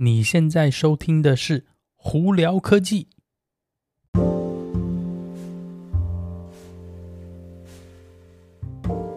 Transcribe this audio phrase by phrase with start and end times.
[0.00, 1.60] 你现在收听的是
[1.96, 3.08] 《胡聊科技》。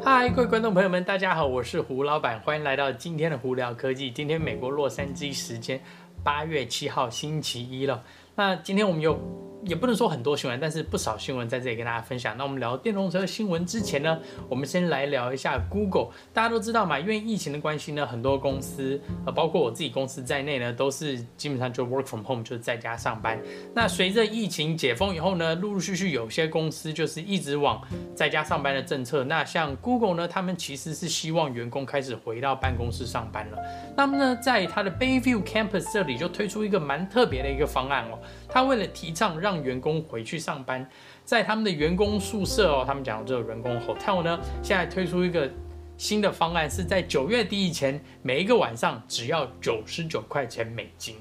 [0.04, 4.10] 嗨，各位观众朋友们，大家好，我是胡老板，欢迎来到今天的《胡聊科技》。
[4.14, 5.80] 今天美国洛杉矶时间
[6.24, 8.04] 八月七号星期一了。
[8.34, 9.51] 那今天我们有。
[9.64, 12.36] 也不能说很多新闻，但是不少新闻在这里跟大家分享。
[12.38, 16.08] 那我们聊电动车新闻之前呢，我们先来聊一下 Google。
[16.34, 23.40] 大家都知道嘛，因为疫情的关系呢，很多公司，呃，包括我自己公司在内呢，都是基本上就 work from home，就是在家上班。
[23.74, 27.82] 那随着疫情解封以后呢，陆陆续续有些公司就是一直往
[28.16, 29.24] 在家上班的政策。
[29.26, 33.58] 那像 Google 呢，他们其实是希望员工开始回到办公室上班了。
[33.96, 38.20] 那么呢，在它的 Bayview Campus 这里就推出一个蛮特别的一个方案哦。
[38.50, 40.88] 他为了提倡让让员工回去上班，
[41.26, 45.50] 在他们的员工宿舍哦，他们讲的这个员工 hotel 呢，现在推出一个
[45.98, 51.18] 新的方案，是在九月底以前，每一个晚上只要九十九块钱美金。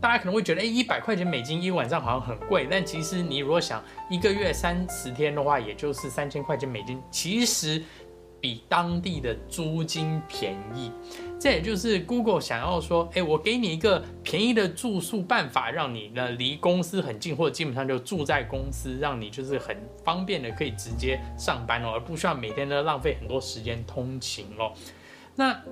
[0.00, 7.82] 大家可能会觉得，哎，一百块钱美金一晚上好像很贵，但其实你如果想一个月三十天的话，也就是三千块钱美金，其实。
[8.38, 10.92] 比当地的租金便宜，
[11.38, 24.72] 这也就是 Google 想要说，哎，我给你一个便宜的住宿办法，让你呢离公司很近，或者基本上就住在公司，让你就是很方便的可以直接上班哦，而不需要每天都浪费很多时间通勤哦。
[25.34, 25.62] 那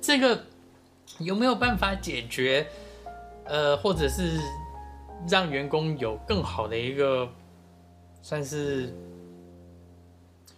[0.00, 0.44] 这个
[1.18, 2.66] 有没有办法解决？
[3.46, 4.38] 呃，或者是
[5.28, 7.28] 让员工有更好的一个
[8.22, 8.94] 算是？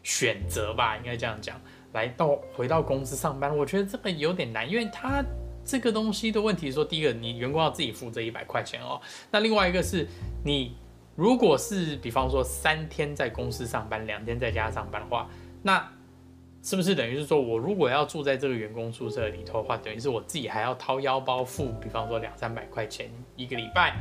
[0.05, 1.61] 选择吧，应该这样讲，
[1.93, 5.25] 来到回到公司上班，我觉得这个有点难，因为他
[5.65, 10.07] 这个东西的问题是说，第一个你员工要自己付这一百块钱哦，那另外一个是
[10.45, 10.77] 你
[11.15, 15.29] 如果是比方说三天在公司上班，两天在家上班的话，
[15.63, 15.87] 那
[16.63, 23.95] 是不是等于是说我如果要住在这个员工宿舍里头的话，等于是我自己还要掏腰包付，比方说两三百块钱一个礼拜，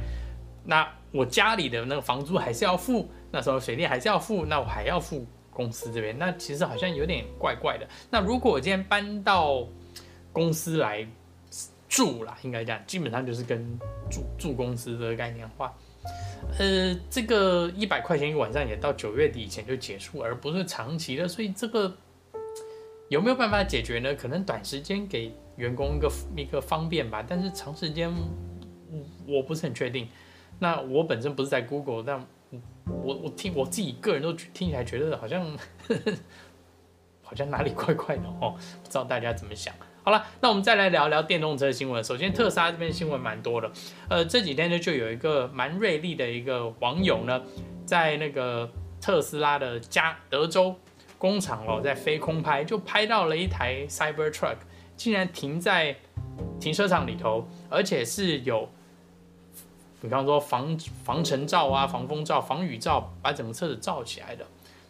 [0.64, 5.28] 那我家里的那个房租还是要付，那时候水电还是要付，那我还要付。
[5.52, 7.88] 公司这边，那其实好像有点怪怪的。
[8.10, 9.68] 那如果我今天搬到
[10.34, 11.06] 公司来
[11.88, 13.78] 住啦，应该这样，基本上就是跟
[14.10, 15.76] 住住公司这个概念化，
[16.58, 21.28] 呃，这个一百块钱一晚上也到九月底以前就结束，而不是长期的。
[21.28, 21.94] 所以这个
[23.10, 24.16] 有没有办法解决呢？
[24.16, 28.10] 可能短时间给员工一个一个方便吧，但是长时间
[29.28, 30.08] 我不是很确定。
[30.60, 32.26] 那我本身不是在 Google，但
[33.04, 35.44] 我我听我自己个人都听起来觉得好像
[35.88, 36.12] 呵呵
[37.22, 39.74] 好像哪里怪怪的哦，不知道大家怎么想。
[40.04, 42.04] 好了，那我们再来聊聊电动车新闻。
[42.04, 43.72] 首先，特斯拉这边新闻蛮多的。
[44.10, 47.42] 呃，这几天呢，就有一个蛮锐利的一个网友呢，
[47.86, 48.70] 在那个
[49.00, 50.76] 特斯拉的加德州
[51.18, 54.58] 工厂哦，在飞空拍，就拍到了一台 Cybertruck
[54.98, 55.96] 竟然停在
[56.60, 58.68] 停车场里头，而且是有。
[60.02, 64.44] 比方说防防尘罩啊、防风罩、防雨罩，把整个车子罩起来的。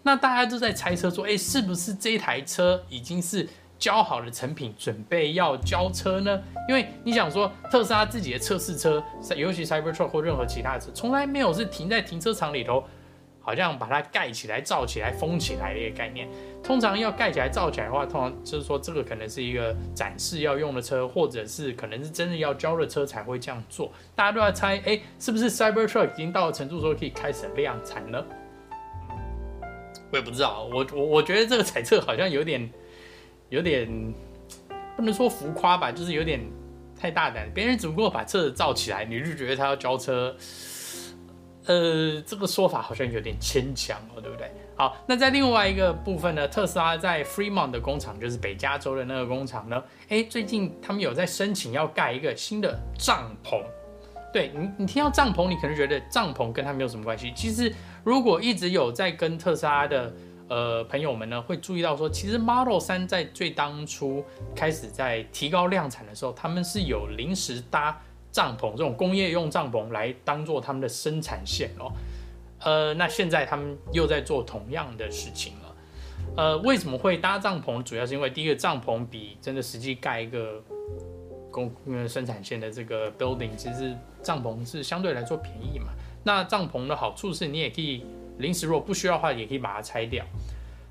[0.04, 6.42] 那大家都在猜测说，哎，是不是这台车已经是交好了成品，准备要交车呢？
[6.70, 9.04] 因为你想说，特斯拉自己的测试车，
[9.36, 12.84] 尤其 Cybertruck 或任何其他的车，从来没有是停在停车场里头。
[13.42, 16.28] 好像把它盖起来、罩起来、封起来的一个概念。
[16.64, 23.92] 通常要盖起来、罩起来的话，通常就是说这个可能是一个展示要用的车，或者是可能是真的要交的车才会这样做。
[24.16, 28.24] 大家都在猜，哎，是不是 Cybertruck 已经到了程度说可以开始量产了？
[30.12, 32.70] 我也不知道，我我我觉得这个猜测好像有点
[33.50, 34.14] 有点
[34.96, 36.40] 不能说浮夸吧，就是有点
[36.96, 37.52] 太大胆。
[37.54, 40.36] 别人只不过把车子罩起来，你就觉得他要交车。
[41.68, 44.52] 呃，这个说法好像有点牵强哦，对不对？
[44.76, 53.62] 好，那在另外一个部分呢，特斯拉在 Fremont 的工厂，就是北加州的那个工厂呢，诶，最近他们有在申请要盖一个新的帐篷。
[54.34, 57.32] 对你，你听到帐篷，你可能觉得帐篷跟他没有什么关系。
[57.36, 57.72] 其实，
[58.04, 60.12] 如果一直有在跟特斯拉的
[60.48, 64.26] 呃朋友们呢，会注意到说，其实 Model 3在最当初
[64.56, 68.02] 开始在提高量产的时候，他们是有临时搭。
[68.32, 71.92] 帐篷这种工业用帐篷来当做他们的生产线哦，
[72.60, 75.76] 呃，那现在他们又在做同样的事情了，
[76.38, 77.84] 呃，为什么会搭帐篷？
[77.84, 80.64] 主要是因为第一个帐篷比真的实际盖一个
[81.52, 81.70] 工
[82.08, 83.94] 生产线的这个 building，其实
[84.24, 85.88] 帐篷是相对来说便宜嘛。
[86.24, 88.06] 那帐篷的好处是你也可以
[88.38, 90.24] 临时如果不需要的话，也可以把它拆掉。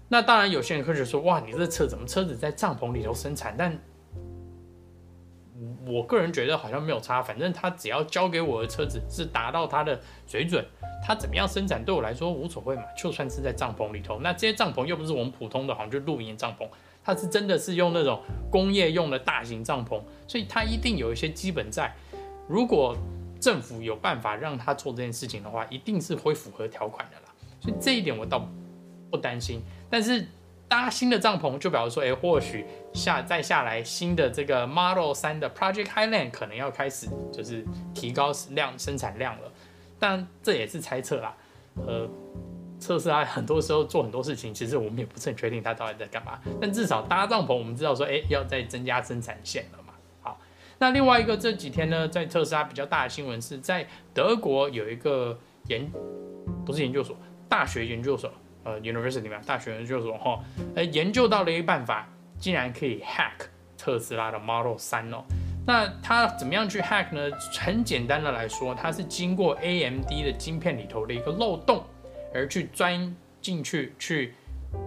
[0.09, 3.55] 那当然有些人会觉得说，哇，你这车怎么车子在帐篷里头生产？
[3.57, 3.79] 但
[5.87, 10.65] 我个人觉得好像没有差，反正他只要交给我的车子是达到他的水准，
[11.07, 12.83] 他怎么样生产对我来说无所谓嘛。
[12.97, 16.67] 就算是在帐篷里头，那这些帐篷又不是我们普通的，好像就露营帐篷，
[17.05, 18.21] 它是真的是用那种
[18.51, 21.95] 工业用的大型帐篷，所以它一定有一些基本在。
[22.49, 22.97] 如果
[23.41, 27.33] 政府有办法让他做这件事情的话，一定是会符合条款的啦。
[27.61, 28.47] 所以这一点我倒
[29.11, 29.63] 不担心。
[29.89, 30.27] 但是
[30.71, 32.65] 搭新的帐篷，就表示说，哎，或许
[32.95, 39.53] 下再下来新的这个 Model 3的 Project Highland 可能要开始就是提高量生产量了。
[39.99, 41.37] 但这也是猜测啦。
[41.75, 42.09] 呃，
[42.81, 46.39] 特斯拉很多时候做很多事情，其实我们也不是很确定他到底在干嘛。
[46.61, 49.95] 但至少搭帐篷，我们知道说，哎，要再增加生产线了嘛。
[50.23, 50.39] 好，
[50.79, 55.91] 那另外一个这几天呢，在特斯拉比较大的新闻是在德国有一个研，
[56.65, 57.17] 不是研究所，
[57.49, 58.31] 大学研究所。
[58.65, 60.39] 呃，University 里面大学就是说，哈，
[60.75, 62.09] 呃，研究到了一个办法，
[62.39, 63.47] 竟然可以 hack
[63.79, 65.25] 特斯拉的 Model 3哦。
[65.67, 67.31] 那它怎么样去 hack 呢？
[67.59, 71.85] 很简单的来说，它是经过 AMD 的晶片里头的一个漏洞，
[72.35, 74.35] 而去钻进去，去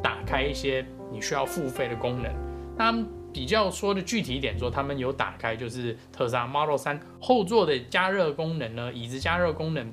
[0.02, 2.32] 打开一些你需要付费的功能。
[2.78, 9.92] 他们比较说的具体一点说，他们有打开就是特斯拉 Model 3后座的加热功能呢，椅子加热功能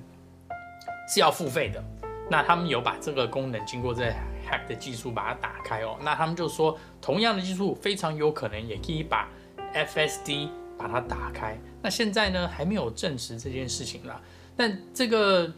[1.09, 1.83] 是要付费的。
[2.31, 4.05] 那他们有把这个功能经过这
[4.49, 9.29] hack 的技术把它打开哦，那他们就说同样的技术非常有可能也可以把
[9.75, 10.49] FSD
[10.79, 11.59] 把它打开。
[11.83, 14.21] 那现在呢还没有证实这件事情啦，
[14.57, 15.53] 但这个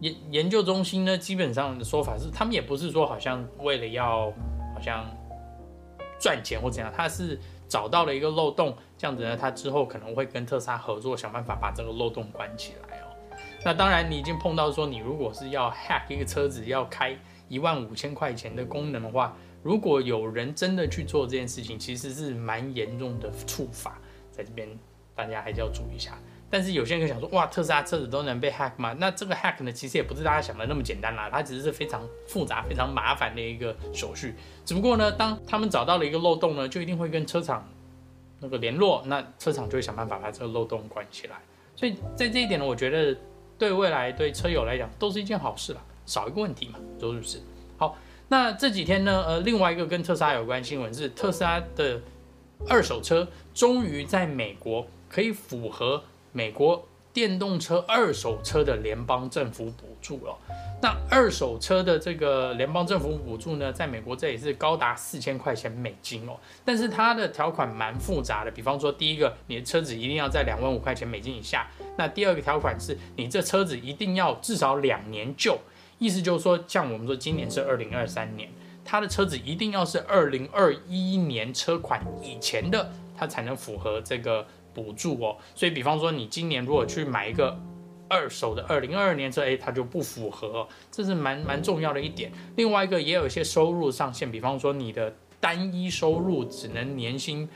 [0.00, 4.32] 研研究中心呢基本上的说法是，他们也不是说好像为了要
[4.74, 5.06] 好像
[6.18, 7.38] 赚钱或怎样，他是
[7.68, 12.97] 找到了一个漏洞，这样子呢，他之后可能会跟特斯拉合作，想办法把这个漏洞关起来。
[13.64, 17.16] 那当然，你已经碰到说，你如果是要 hack 一个车子，要开
[17.48, 23.98] 一万五千块钱的功能的话，如果有人真的去做这件事情，其实是蛮严重的处罚，
[24.30, 24.68] 在这边
[25.14, 26.16] 大家还是要注意一下。
[26.48, 28.94] 但是有些人想说，哇，特斯拉车子都能被 hack 吗？
[28.98, 34.34] 那这个 hack 呢，其实也不是大家想的那么简单啦，它只是非常复杂、非常麻烦的一个手续。
[34.64, 37.68] 只不过呢，当他们找到了一个漏洞呢，就一定会跟车厂
[38.38, 41.36] 那个联络，那车厂就会想办法把这个漏洞关起来。
[41.74, 43.18] 所以在这一点呢，我觉得。
[43.58, 47.40] 对未来对车友来讲都是一件好事了，少一个问题嘛，都是不是？
[47.76, 47.96] 好，
[48.28, 52.00] 那这几天呢，呃，另外一个跟特斯拉有关新闻是特斯拉的
[52.68, 60.36] 二手车终于在美国可以符合美国电动车二手车的联邦政府补助了。
[60.80, 66.38] 那二手车的这个联邦政府补助呢，在美国这也是高达四千块钱美金哦。
[66.64, 71.66] 但是它的条款蛮复杂的，比方说，第一个，你的车子一定要在两万五块钱美金以下；
[71.98, 75.58] 那第二个条款是你这车子一定要至少两年旧，
[75.98, 78.48] 意思就是说，像我们说今年是二零二三年，
[78.86, 85.36] 它的车子一定要是二零二一年车款以前的，它才能符合这个补助哦。
[85.54, 87.60] 所以，比方说，你今年如果去买一个。
[88.10, 92.32] 二手的二零二二年车，哎，它就不符合，这是蛮蛮重要的一点。
[92.56, 97.46] 另外一个也有一些收入上限，比方说你的单一收入只能年薪，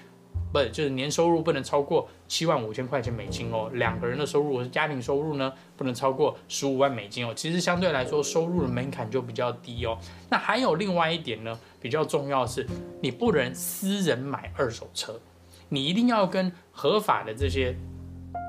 [0.52, 3.70] 不就是年收入不能超过七万五千块钱美金哦。
[3.74, 7.32] 两个人的收入或是家庭收入呢，不能超过十五万美金哦。
[7.34, 9.96] 其实相对来说，收入的门槛就比较低哦。
[10.28, 12.66] 那还有另外一点呢，比较重要的是，
[13.00, 15.18] 你不能私人买二手车，
[15.68, 17.74] 你一定要跟合法的这些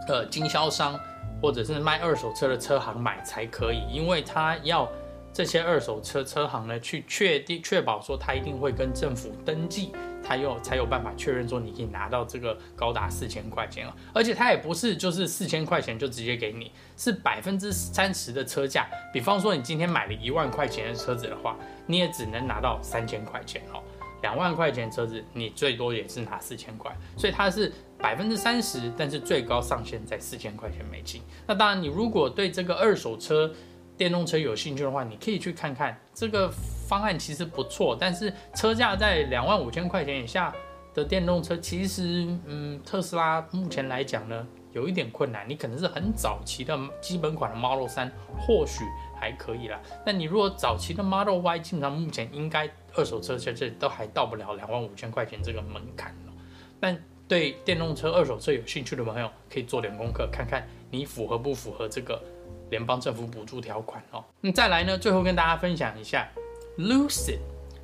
[0.08, 1.00] 呃经销商。
[1.42, 4.90] 或者是卖二手车的车行买才可以，因为他要
[5.34, 9.92] 这些二手车车行呢去确定确保说他一定会跟政府登记，
[10.24, 18.88] 他又才有办法确认说你可以拿到这个高达四千块钱，而且他也不是就是四千块钱就直接给你，是百分之三十的车价。
[19.12, 23.84] 比方说你今天买了一万块钱的车子的话，你也只能拿到三千块钱哦。
[24.22, 27.72] 两万块钱车子你最多也是拿四千块，所以它是。
[28.00, 31.22] 百分之三十，但是最高上限在四千块钱美金。
[31.48, 33.50] 那当然，你如果对这个二手车、
[33.96, 36.52] 电动车有兴趣的话，你可以去看看这个
[36.94, 37.98] 方案，其实不错。
[38.00, 40.54] 但是车价在两万五千块钱以下
[40.94, 45.50] 的电动车，其实，嗯，特斯拉目前来讲呢，有一点困难。
[45.50, 48.84] 你可能是很早期的基本款的 Model 3，或许
[49.20, 49.80] 还可以啦。
[50.06, 56.34] 那你如果早期的 Model Y，基本上目前应该二手车在这都还到不了两万五千块钱这个门槛了。
[56.80, 56.96] 但
[57.28, 62.22] 对电动车、二手车有兴趣的朋友，可以做点功课，看看你符合不符合这个
[62.70, 64.24] 联邦政府补助条款哦。
[64.42, 66.30] 那再来呢，最后跟大家分享一下
[66.78, 67.40] Lucid。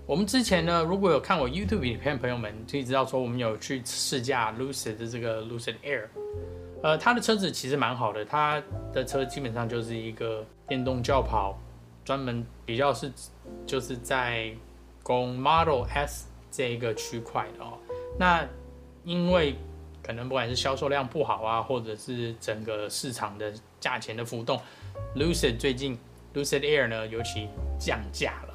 [0.05, 6.07] 我们之前呢，如果有看我 YouTube 影片的朋友们，就知道说我们有去试驾 Lucid 的这个 Lucid Air。
[6.81, 11.59] 呃，它的车子其实蛮好的，它的车基本上就是一个电动轿跑，
[12.03, 13.11] 专门比较是
[13.67, 14.51] 就是在
[15.03, 17.77] 供 Model S 这一个区块的哦。
[18.17, 18.47] 那
[19.03, 19.55] 因为
[20.01, 24.59] 可能不管是销售量不好啊，或者是整个市场的价钱的浮动
[25.15, 25.95] ，Lucid 最近
[26.33, 28.48] Lucid Air 呢尤其降价了，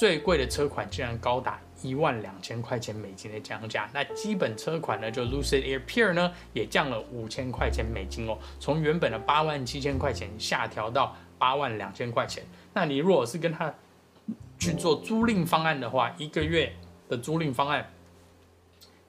[0.00, 3.86] 最贵的车款竟然高达一万两千块钱美金的降价。
[3.92, 12.42] 那基本车款呢，就 Lucid Air Pure 呢，也降了五千块钱美金哦，从原本的八万七千块钱下调到八万两千块钱。
[12.72, 13.74] 那你如果是跟他
[14.58, 16.72] 去做租赁方案的话，一个月
[17.06, 17.86] 的租赁方案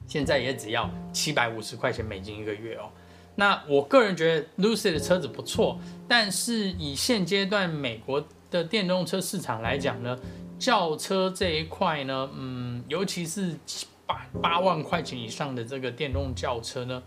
[0.08, 2.92] 现在也只要七百五十块钱美金一个月哦。
[3.36, 10.20] 那我个人觉得 Lucid 的车子不错，但是以现阶段美国的电动车市场来讲呢，
[10.62, 13.58] 轿车这一块呢，嗯，尤其是
[14.06, 17.02] 八八万块钱以上的这个电动轿车呢，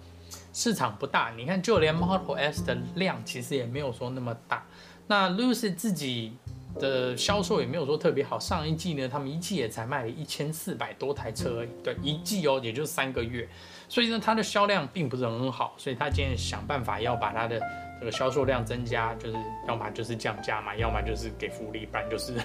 [0.52, 1.32] 市场不大。
[1.36, 4.66] 你看，就连 Model S 的量其实也没有说那么大。
[5.06, 6.32] 那 Lucy 自己
[6.80, 13.48] 的销售也没有说特别好，上一季呢，他们一季也才卖了一千四百多台车而已，对，一季哦，也就三个月，
[13.88, 17.60] 所以呢，它的销量并不是很好，所以他今天想办法要把它的
[18.00, 22.40] 这个销售量增加，就是要么就是降价嘛，要么就是给福利，不然就是，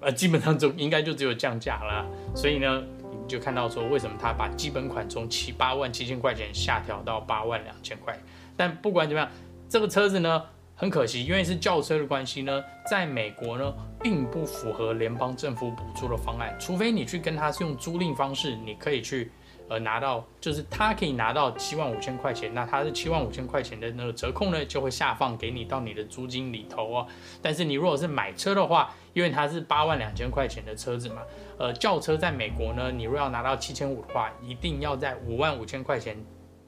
[0.00, 8.18] 呃，基本上就应该就只有降价啦，所以呢，你就看到说为什么他把基本款从七八万七千块钱下调到八万两千块，
[8.56, 9.30] 但不管怎么样，
[9.68, 10.42] 这个车子呢。
[10.76, 13.70] 很可惜，因为是轿车的关系呢，在美国呢，
[14.02, 16.56] 并不符合联邦政府补助的方案。
[16.58, 19.30] 除非你去跟他是用租赁方式，你可以去
[19.70, 27.06] 呃拿到，就是他可以拿到七万五千块钱，那他是七万五千块钱的那个折扣呢，就会下放给你到你的租金里头哦。
[27.40, 31.22] 但是你如果是买车的话，因为它是八万两千块钱的车子嘛，
[31.56, 36.16] 呃，轿车在美国呢，你如果要拿到七千五的话，一定要在五万五千块钱。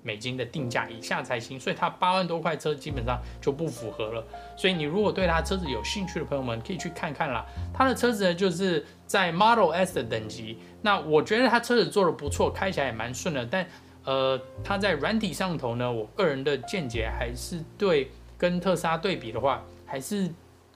[0.03, 4.25] 美金的定价以下才行，所以它八万多块车基本上就不符合了。
[4.57, 7.47] 所以你如果对它车子有兴趣的朋友们，可以去看看啦。
[7.73, 10.59] 它的车子呢，就是在 Model S 的等级。
[10.81, 13.47] 那我觉得它车子做的不错，开起来也蛮顺的。
[13.47, 13.67] 但
[14.05, 20.29] 呃，它在软体上头呢，我个人的见解还是对跟特斯拉对比的话，还是。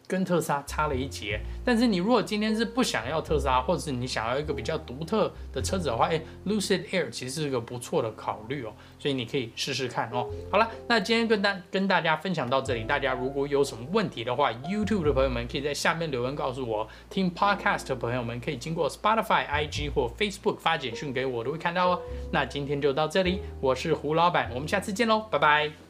[0.08, 10.28] 跟特斯拉差了一截，但是你如果今天是不想要特斯拉，或者是你想要一个比较独特的车子的话，诶，Lucid Air 其实是个不错的考虑哦，所以你可以试试看哦。
[10.50, 22.00] 好了，那今天跟大跟大家分享到这里，大家如果有什么问题的话，YouTube 的朋友们可以在下面留言告诉我，听 Podcast 的朋友们可以经过 Spotify、IG 或 Facebook 发简讯给我，都会看到哦。
[22.32, 25.85] 那今天就到这里，我是胡老板，我们下次见喽，拜拜。